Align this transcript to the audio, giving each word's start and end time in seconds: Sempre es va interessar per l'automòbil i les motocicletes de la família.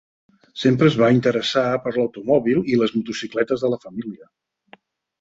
Sempre 0.61 0.89
es 0.91 0.97
va 1.01 1.09
interessar 1.17 1.67
per 1.85 1.95
l'automòbil 1.99 2.65
i 2.75 2.81
les 2.83 2.97
motocicletes 2.99 3.67
de 3.67 3.75
la 3.75 3.83
família. 3.89 4.31